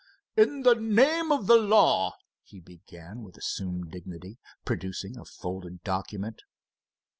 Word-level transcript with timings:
"In 0.35 0.63
the 0.63 0.73
name 0.73 1.31
of 1.31 1.45
the 1.45 1.57
law," 1.57 2.13
he 2.41 2.59
began 2.59 3.21
with 3.21 3.37
assumed 3.37 3.91
dignity, 3.91 4.39
producing 4.65 5.15
a 5.15 5.25
folded 5.25 5.83
document. 5.83 6.41